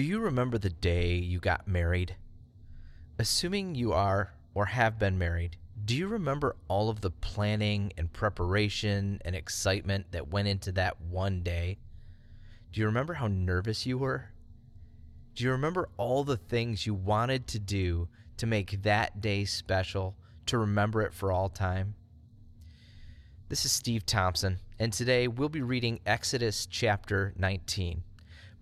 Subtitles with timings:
[0.00, 2.16] Do you remember the day you got married?
[3.18, 8.10] Assuming you are or have been married, do you remember all of the planning and
[8.10, 11.80] preparation and excitement that went into that one day?
[12.72, 14.30] Do you remember how nervous you were?
[15.34, 18.08] Do you remember all the things you wanted to do
[18.38, 21.94] to make that day special, to remember it for all time?
[23.50, 28.02] This is Steve Thompson, and today we'll be reading Exodus chapter 19.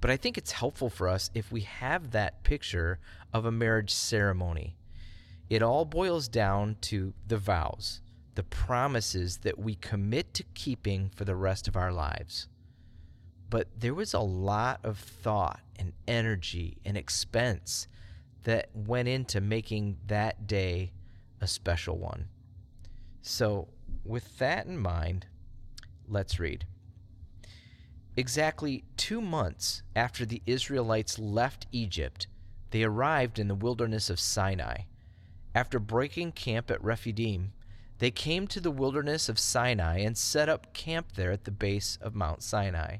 [0.00, 2.98] But I think it's helpful for us if we have that picture
[3.32, 4.76] of a marriage ceremony.
[5.50, 8.00] It all boils down to the vows,
[8.34, 12.48] the promises that we commit to keeping for the rest of our lives.
[13.50, 17.88] But there was a lot of thought and energy and expense
[18.44, 20.92] that went into making that day
[21.40, 22.28] a special one.
[23.22, 23.68] So,
[24.04, 25.26] with that in mind,
[26.06, 26.66] let's read.
[28.18, 32.26] Exactly two months after the Israelites left Egypt,
[32.72, 34.78] they arrived in the wilderness of Sinai.
[35.54, 37.52] After breaking camp at Rephidim,
[38.00, 41.96] they came to the wilderness of Sinai and set up camp there at the base
[42.00, 42.96] of Mount Sinai.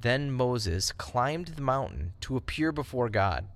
[0.00, 3.46] Then Moses climbed the mountain to appear before God.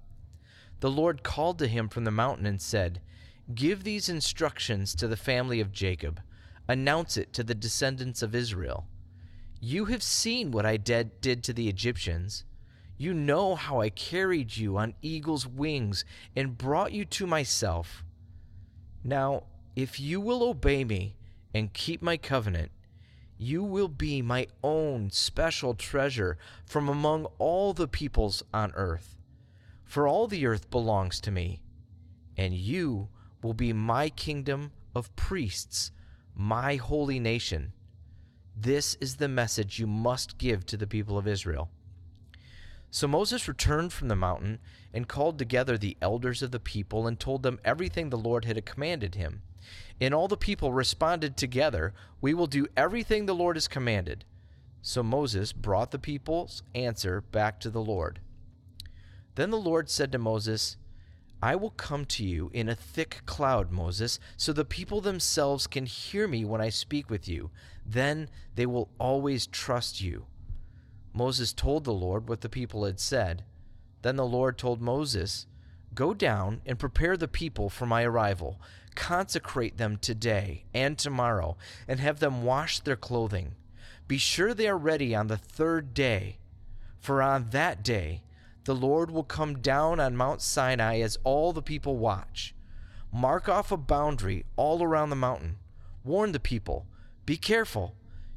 [0.78, 3.00] The Lord called to him from the mountain and said,
[3.52, 6.20] Give these instructions to the family of Jacob,
[6.68, 8.86] announce it to the descendants of Israel.
[9.62, 12.44] You have seen what I did, did to the Egyptians.
[12.96, 18.02] You know how I carried you on eagle's wings and brought you to myself.
[19.04, 19.44] Now,
[19.76, 21.16] if you will obey me
[21.52, 22.70] and keep my covenant,
[23.36, 29.16] you will be my own special treasure from among all the peoples on earth.
[29.84, 31.60] For all the earth belongs to me,
[32.36, 33.08] and you
[33.42, 35.90] will be my kingdom of priests,
[36.34, 37.72] my holy nation.
[38.62, 41.70] This is the message you must give to the people of Israel.
[42.90, 44.58] So Moses returned from the mountain
[44.92, 48.66] and called together the elders of the people and told them everything the Lord had
[48.66, 49.40] commanded him.
[49.98, 54.26] And all the people responded together, We will do everything the Lord has commanded.
[54.82, 58.20] So Moses brought the people's answer back to the Lord.
[59.36, 60.76] Then the Lord said to Moses,
[61.42, 65.86] I will come to you in a thick cloud, Moses, so the people themselves can
[65.86, 67.50] hear me when I speak with you.
[67.86, 70.26] Then they will always trust you.
[71.14, 73.44] Moses told the Lord what the people had said.
[74.02, 75.46] Then the Lord told Moses,
[75.94, 78.60] Go down and prepare the people for my arrival.
[78.94, 81.56] Consecrate them today and tomorrow,
[81.88, 83.54] and have them wash their clothing.
[84.06, 86.38] Be sure they are ready on the third day,
[87.00, 88.22] for on that day
[88.64, 92.54] the Lord will come down on Mount Sinai as all the people watch.
[93.12, 95.56] Mark off a boundary all around the mountain.
[96.04, 96.86] Warn the people
[97.26, 97.94] be careful.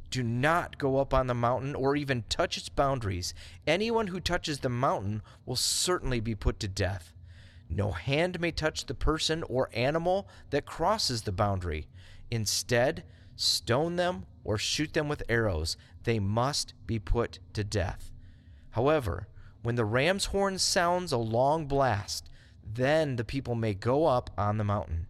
[0.10, 3.34] Do not go up on the mountain or even touch its boundaries.
[3.66, 7.12] Anyone who touches the mountain will certainly be put to death.
[7.70, 11.88] No hand may touch the person or animal that crosses the boundary.
[12.30, 13.04] Instead,
[13.36, 15.76] stone them or shoot them with arrows.
[16.04, 18.12] They must be put to death.
[18.72, 19.28] However,
[19.64, 22.30] when the ram's horn sounds a long blast,
[22.64, 25.08] then the people may go up on the mountain.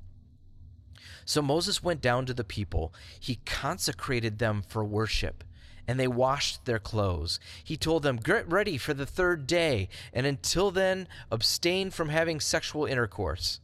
[1.26, 2.94] So Moses went down to the people.
[3.20, 5.44] He consecrated them for worship,
[5.88, 7.40] and they washed their clothes.
[7.64, 12.40] He told them, Get ready for the third day, and until then, abstain from having
[12.40, 13.60] sexual intercourse.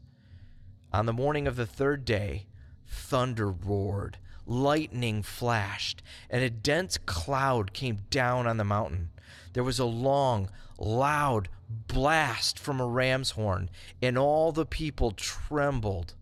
[0.91, 2.47] On the morning of the third day,
[2.87, 9.11] thunder roared, lightning flashed, and a dense cloud came down on the mountain.
[9.53, 13.69] There was a long, loud blast from a ram's horn,
[14.01, 16.15] and all the people trembled.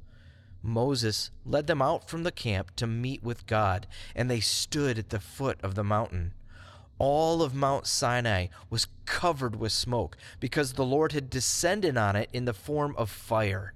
[0.61, 5.09] Moses led them out from the camp to meet with God, and they stood at
[5.09, 6.33] the foot of the mountain.
[6.99, 12.29] All of Mount Sinai was covered with smoke because the Lord had descended on it
[12.33, 13.73] in the form of fire.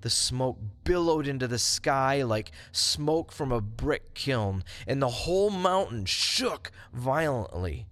[0.00, 5.50] The smoke billowed into the sky like smoke from a brick kiln, and the whole
[5.50, 7.86] mountain shook violently.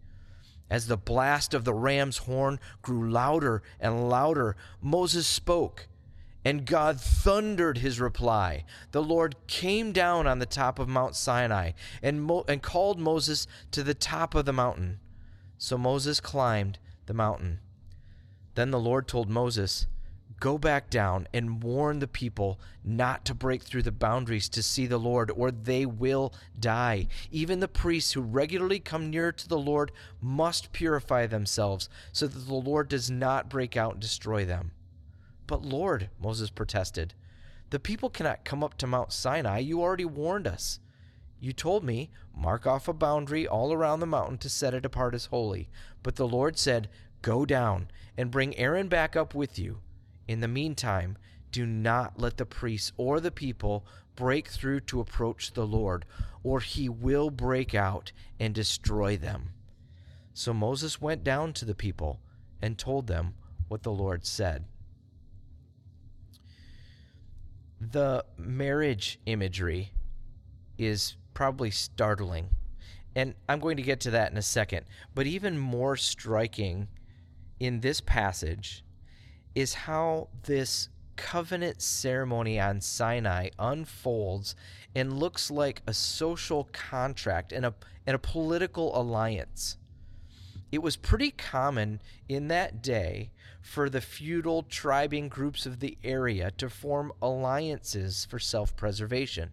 [0.71, 5.89] As the blast of the ram's horn grew louder and louder, Moses spoke,
[6.45, 8.65] and God thundered his reply.
[8.93, 11.73] The Lord came down on the top of Mount Sinai
[12.03, 15.01] and, Mo- and called Moses to the top of the mountain.
[15.59, 17.61] So Moses climbed the mountain.
[18.55, 19.87] Then the Lord told Moses,
[20.41, 24.87] Go back down and warn the people not to break through the boundaries to see
[24.87, 27.09] the Lord, or they will die.
[27.31, 32.47] Even the priests who regularly come near to the Lord must purify themselves so that
[32.47, 34.73] the Lord does not break out and destroy them.
[35.47, 37.15] But Lord, Moses protested,
[37.71, 39.59] the people cannot come up to Mount Sinai.
[39.59, 40.79] You already warned us.
[41.41, 45.15] You told me, mark off a boundary all around the mountain to set it apart
[45.15, 45.69] as holy.
[46.03, 46.89] But the Lord said,
[47.23, 49.81] Go down and bring Aaron back up with you.
[50.27, 51.19] In the meantime,
[51.51, 53.87] do not let the priests or the people
[54.17, 56.05] break through to approach the Lord,
[56.43, 59.51] or he will break out and destroy them.
[60.33, 62.21] So Moses went down to the people
[62.61, 63.35] and told them
[63.69, 64.65] what the Lord said.
[67.81, 69.93] The marriage imagery
[70.79, 72.49] is probably startling.
[73.15, 74.87] And I'm going to get to that in a second.
[75.15, 76.89] But even more striking
[77.61, 78.84] in this passage
[79.55, 84.55] is how this covenant ceremony on Sinai unfolds
[84.95, 87.75] and looks like a social contract and a,
[88.07, 89.77] and a political alliance.
[90.73, 93.31] It was pretty common in that day
[93.61, 99.51] for the feudal tribing groups of the area to form alliances for self preservation.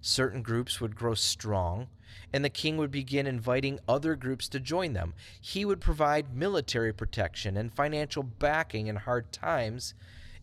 [0.00, 1.88] Certain groups would grow strong,
[2.32, 5.14] and the king would begin inviting other groups to join them.
[5.40, 9.94] He would provide military protection and financial backing in hard times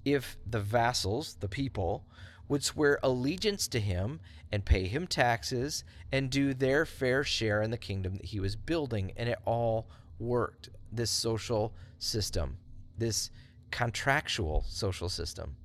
[0.04, 2.06] if the vassals, the people,
[2.48, 4.20] would swear allegiance to him
[4.52, 8.56] and pay him taxes and do their fair share in the kingdom that he was
[8.56, 9.12] building.
[9.18, 9.88] And it all
[10.20, 12.58] worked, this social system,
[12.98, 13.32] this
[13.72, 15.56] contractual social system.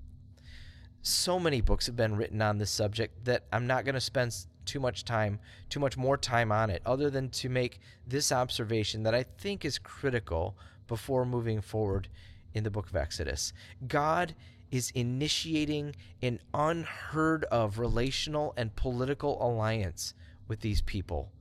[1.03, 4.37] So many books have been written on this subject that I'm not going to spend
[4.67, 9.03] too much time, too much more time on it, other than to make this observation
[9.05, 10.57] that I think is critical
[10.87, 12.09] before moving forward
[12.53, 13.53] in the book of Exodus.
[13.89, 14.35] God
[14.71, 20.15] is initiating an unheard of relational and political alliance
[20.49, 21.33] with these people,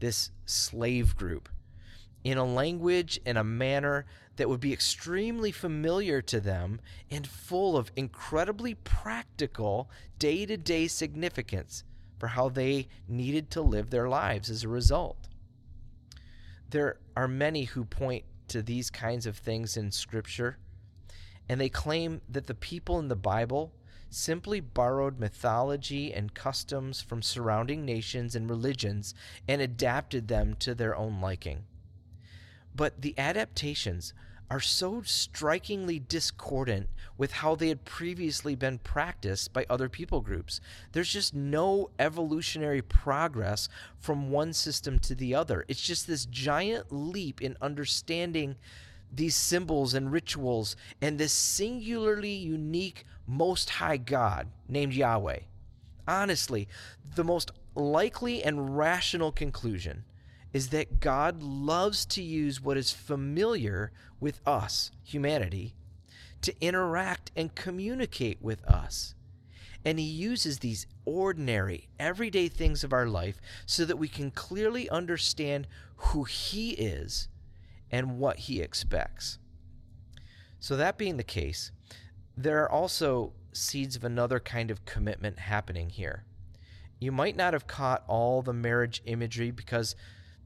[0.00, 1.48] this slave group,
[2.24, 4.06] in a language and a manner
[4.36, 6.80] that would be extremely familiar to them
[7.10, 9.88] and full of incredibly practical
[10.18, 11.84] day to day significance
[12.18, 15.28] for how they needed to live their lives as a result.
[16.70, 20.58] There are many who point to these kinds of things in Scripture,
[21.48, 23.72] and they claim that the people in the Bible
[24.08, 29.14] simply borrowed mythology and customs from surrounding nations and religions
[29.46, 31.64] and adapted them to their own liking.
[32.74, 34.12] But the adaptations
[34.50, 40.60] are so strikingly discordant with how they had previously been practiced by other people groups.
[40.92, 43.68] There's just no evolutionary progress
[43.98, 45.64] from one system to the other.
[45.66, 48.56] It's just this giant leap in understanding
[49.12, 55.40] these symbols and rituals and this singularly unique Most High God named Yahweh.
[56.06, 56.68] Honestly,
[57.14, 60.04] the most likely and rational conclusion
[60.54, 63.90] is that God loves to use what is familiar
[64.20, 65.74] with us, humanity,
[66.42, 69.16] to interact and communicate with us.
[69.84, 74.88] And He uses these ordinary, everyday things of our life so that we can clearly
[74.88, 75.66] understand
[75.96, 77.28] who He is
[77.90, 79.38] and what He expects.
[80.60, 81.72] So, that being the case,
[82.36, 86.24] there are also seeds of another kind of commitment happening here.
[87.00, 89.96] You might not have caught all the marriage imagery because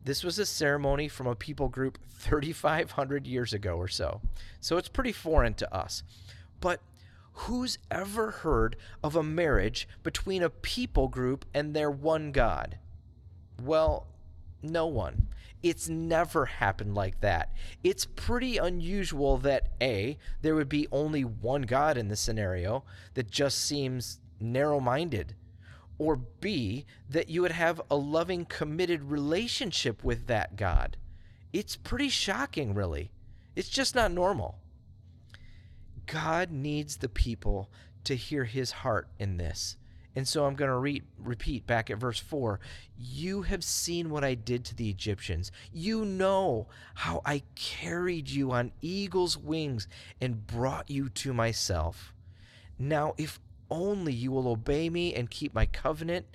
[0.04, 4.20] this was a ceremony from a people group 3,500 years ago or so.
[4.60, 6.02] So it's pretty foreign to us.
[6.60, 6.80] But
[7.32, 12.78] who's ever heard of a marriage between a people group and their one God?
[13.62, 14.06] Well,
[14.62, 15.28] no one.
[15.62, 17.52] It's never happened like that.
[17.82, 23.30] It's pretty unusual that A, there would be only one God in the scenario that
[23.30, 25.34] just seems narrow minded
[25.98, 30.96] or B, that you would have a loving, committed relationship with that God.
[31.52, 33.10] It's pretty shocking, really.
[33.56, 34.58] It's just not normal.
[36.06, 37.70] God needs the people
[38.04, 39.76] to hear his heart in this.
[40.16, 42.58] And so I'm going to re- repeat back at verse 4
[42.96, 45.52] You have seen what I did to the Egyptians.
[45.72, 49.86] You know how I carried you on eagle's wings
[50.20, 52.12] and brought you to myself.
[52.78, 53.38] Now, if
[53.70, 56.26] only you will obey me and keep my covenant,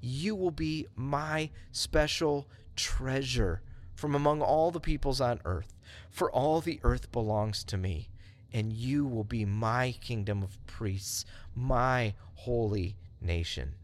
[0.00, 3.62] you will be my special treasure
[3.94, 5.78] from among all the peoples on earth.
[6.10, 8.08] For all the earth belongs to me,
[8.52, 13.74] and you will be my kingdom of priests, my holy nation.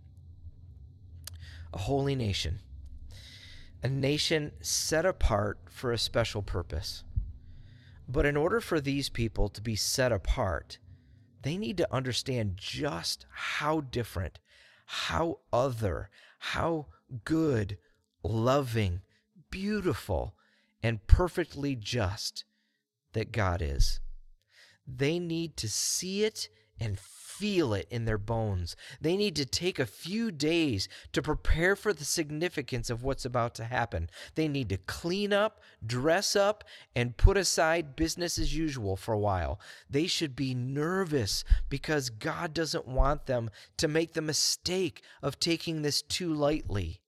[1.72, 2.60] A holy nation.
[3.82, 7.04] A nation set apart for a special purpose.
[8.08, 10.78] But in order for these people to be set apart,
[11.42, 14.38] they need to understand just how different,
[14.86, 16.86] how other, how
[17.24, 17.78] good,
[18.22, 19.00] loving,
[19.50, 20.34] beautiful,
[20.82, 22.44] and perfectly just
[23.12, 24.00] that God is.
[24.86, 26.48] They need to see it
[26.80, 26.98] and
[27.38, 28.74] feel it in their bones.
[29.00, 33.54] They need to take a few days to prepare for the significance of what's about
[33.56, 34.10] to happen.
[34.34, 36.64] They need to clean up, dress up,
[36.96, 39.60] and put aside business as usual for a while.
[39.88, 45.82] They should be nervous because God doesn't want them to make the mistake of taking
[45.82, 47.02] this too lightly.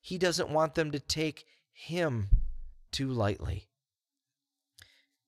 [0.00, 2.28] He doesn't want them to take Him
[2.90, 3.68] too lightly.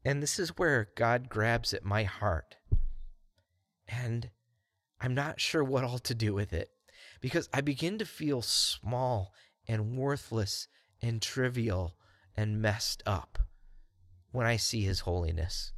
[0.05, 2.58] And this is where God grabs at my heart.
[3.89, 4.31] And
[5.01, 6.71] I'm not sure what all to do with it
[7.21, 9.33] because I begin to feel small
[9.67, 10.69] and worthless
[11.01, 11.97] and trivial
[12.37, 13.39] and messed up
[14.31, 15.73] when I see His holiness.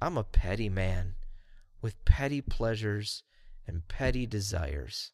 [0.00, 1.14] I'm a petty man
[1.80, 3.22] with petty pleasures
[3.66, 5.12] and petty desires.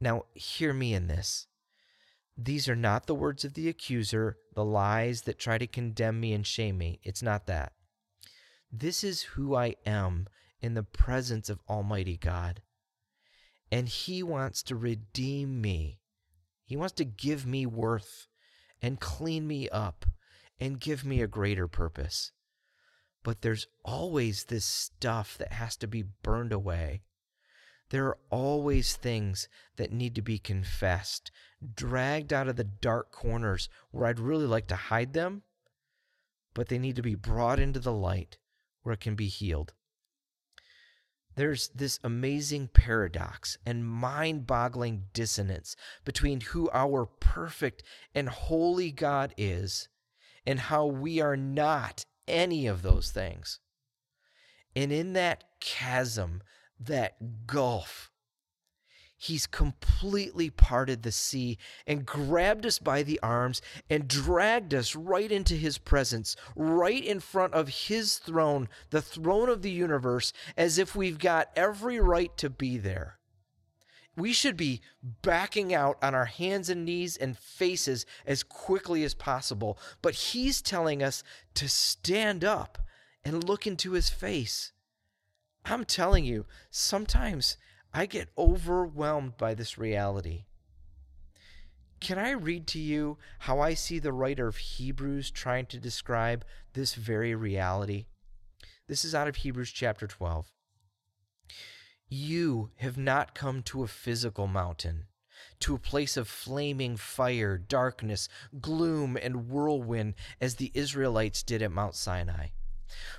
[0.00, 1.46] Now, hear me in this.
[2.36, 6.32] These are not the words of the accuser, the lies that try to condemn me
[6.32, 7.00] and shame me.
[7.02, 7.72] It's not that.
[8.72, 10.26] This is who I am
[10.64, 12.62] in the presence of Almighty God.
[13.70, 16.00] And He wants to redeem me.
[16.64, 18.28] He wants to give me worth
[18.80, 20.06] and clean me up
[20.58, 22.32] and give me a greater purpose.
[23.22, 27.02] But there's always this stuff that has to be burned away.
[27.90, 31.30] There are always things that need to be confessed,
[31.74, 35.42] dragged out of the dark corners where I'd really like to hide them,
[36.54, 38.38] but they need to be brought into the light
[38.82, 39.74] where it can be healed.
[41.36, 45.74] There's this amazing paradox and mind boggling dissonance
[46.04, 47.82] between who our perfect
[48.14, 49.88] and holy God is
[50.46, 53.60] and how we are not any of those things.
[54.76, 56.42] And in that chasm,
[56.78, 58.10] that gulf.
[59.24, 65.32] He's completely parted the sea and grabbed us by the arms and dragged us right
[65.32, 70.76] into his presence, right in front of his throne, the throne of the universe, as
[70.76, 73.18] if we've got every right to be there.
[74.14, 79.14] We should be backing out on our hands and knees and faces as quickly as
[79.14, 82.76] possible, but he's telling us to stand up
[83.24, 84.74] and look into his face
[85.64, 87.56] I'm telling you, sometimes
[87.96, 90.46] I get overwhelmed by this reality.
[92.00, 96.44] Can I read to you how I see the writer of Hebrews trying to describe
[96.72, 98.06] this very reality?
[98.88, 100.50] This is out of Hebrews chapter 12.
[102.08, 105.04] You have not come to a physical mountain,
[105.60, 108.28] to a place of flaming fire, darkness,
[108.60, 112.48] gloom, and whirlwind, as the Israelites did at Mount Sinai.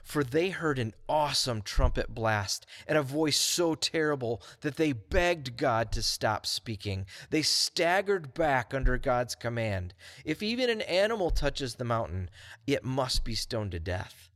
[0.03, 5.57] For they heard an awesome trumpet blast and a voice so terrible that they begged
[5.57, 7.05] God to stop speaking.
[7.29, 9.93] They staggered back under God's command.
[10.23, 12.29] If even an animal touches the mountain,
[12.67, 14.29] it must be stoned to death.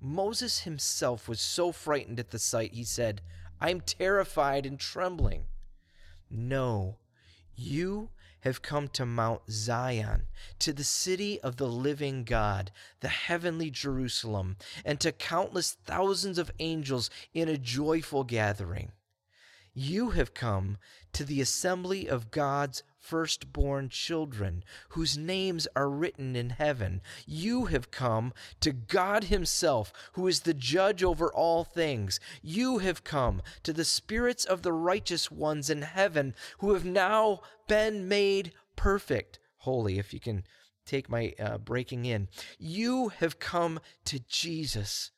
[0.00, 3.20] Moses himself was so frightened at the sight, he said,
[3.60, 5.44] I'm terrified and trembling.
[6.30, 6.96] No,
[7.54, 8.08] you
[8.40, 10.26] have come to Mount Zion,
[10.58, 12.70] to the city of the living God,
[13.00, 18.92] the heavenly Jerusalem, and to countless thousands of angels in a joyful gathering.
[19.74, 20.78] You have come
[21.12, 27.00] to the assembly of God's firstborn children, whose names are written in heaven.
[27.26, 32.20] You have come to God Himself, who is the judge over all things.
[32.42, 37.40] You have come to the spirits of the righteous ones in heaven, who have now
[37.66, 39.38] been made perfect.
[39.58, 40.44] Holy, if you can
[40.84, 42.28] take my uh, breaking in.
[42.58, 45.10] You have come to Jesus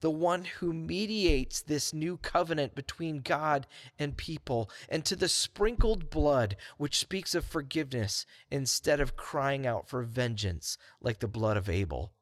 [0.00, 3.66] the one who mediates this new covenant between God
[3.98, 9.88] and people, and to the sprinkled blood which speaks of forgiveness instead of crying out
[9.88, 12.12] for vengeance like the blood of Abel.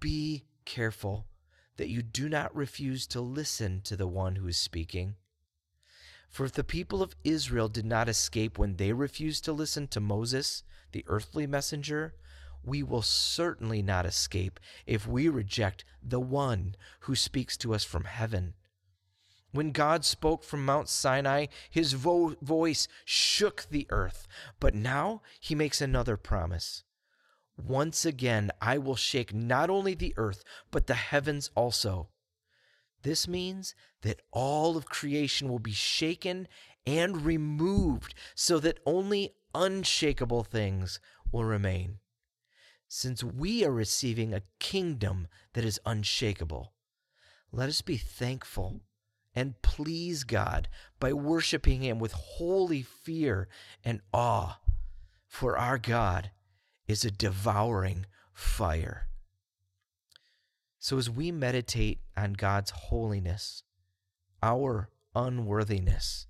[0.00, 1.26] Be careful
[1.76, 5.16] that you do not refuse to listen to the one who is speaking.
[6.28, 10.00] For if the people of Israel did not escape when they refused to listen to
[10.00, 12.14] Moses, the earthly messenger,
[12.66, 18.04] we will certainly not escape if we reject the one who speaks to us from
[18.04, 18.54] heaven.
[19.52, 24.26] When God spoke from Mount Sinai, his vo- voice shook the earth.
[24.60, 26.82] But now he makes another promise.
[27.56, 32.08] Once again, I will shake not only the earth, but the heavens also.
[33.02, 36.48] This means that all of creation will be shaken
[36.84, 42.00] and removed so that only unshakable things will remain
[42.88, 46.72] since we are receiving a kingdom that is unshakable.
[47.52, 48.80] Let us be thankful
[49.34, 53.48] and please God by worshiping Him with holy fear
[53.84, 54.58] and awe,
[55.28, 56.30] for our God
[56.88, 59.08] is a devouring fire.
[60.78, 63.62] So, as we meditate on God's holiness,
[64.42, 66.26] our unworthiness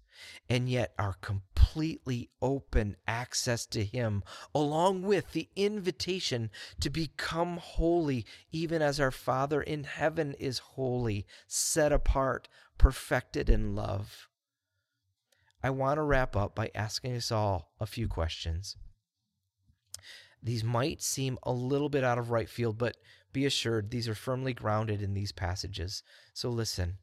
[0.48, 4.22] and yet our completely open access to Him,
[4.54, 11.26] along with the invitation to become holy, even as our Father in heaven is holy,
[11.46, 14.28] set apart, perfected in love.
[15.62, 18.76] I want to wrap up by asking us all a few questions.
[20.42, 22.96] These might seem a little bit out of right field, but
[23.32, 26.02] be assured these are firmly grounded in these passages.
[26.32, 26.98] So listen.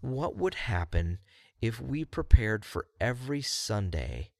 [0.00, 1.18] What would happen
[1.66, 4.30] if we prepared for every Sunday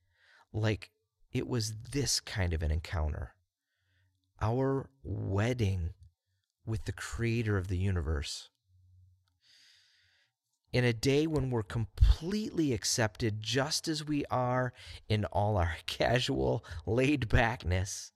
[0.52, 0.90] like
[1.33, 3.35] it was this kind of an encounter?
[4.40, 5.90] Our wedding
[6.64, 8.49] with the creator of the universe.
[10.73, 14.73] In a day when we're completely accepted just as we are
[15.09, 18.12] in all our casual laid backness,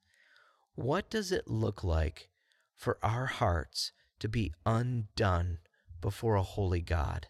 [0.75, 2.29] what does it look like
[2.75, 5.59] for our hearts to be undone
[6.01, 7.29] before a holy God?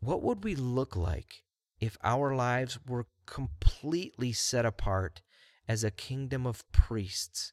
[0.00, 1.42] What would we look like
[1.80, 5.22] if our lives were completely set apart
[5.68, 7.52] as a kingdom of priests,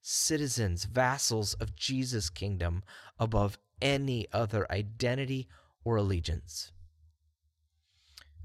[0.00, 2.82] citizens, vassals of Jesus' kingdom
[3.18, 5.48] above any other identity
[5.84, 6.72] or allegiance?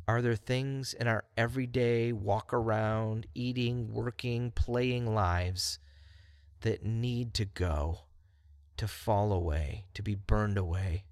[0.08, 5.80] Are there things in our everyday walk around, eating, working, playing lives
[6.62, 8.06] that need to go,
[8.78, 11.04] to fall away, to be burned away?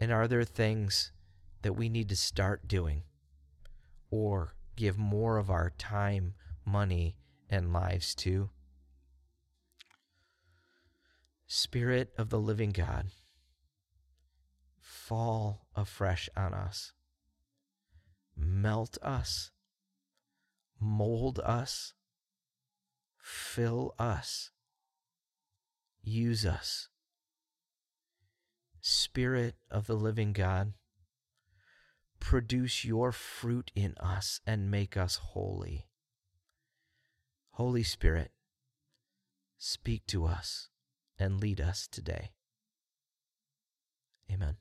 [0.00, 1.12] And are there things
[1.62, 3.02] that we need to start doing
[4.10, 6.34] or give more of our time,
[6.64, 7.16] money,
[7.48, 8.50] and lives to?
[11.46, 13.06] Spirit of the living God,
[14.80, 16.92] fall afresh on us.
[18.36, 19.52] Melt us,
[20.80, 21.94] mold us,
[23.16, 24.50] fill us,
[26.02, 26.88] use us
[28.86, 30.74] Spirit of the living God,
[32.20, 35.88] produce your fruit in us and make us holy.
[37.52, 38.32] Holy Spirit,
[39.56, 40.68] speak to us
[41.18, 42.32] and lead us today.
[44.30, 44.56] Amen.